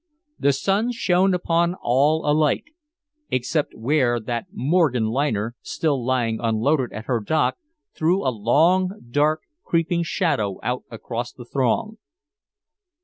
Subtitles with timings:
[0.39, 2.73] The sun shone upon all alike
[3.29, 7.57] except where that Morgan liner, still lying unloaded at her dock,
[7.93, 11.99] threw a long dark creeping shadow out across the throng.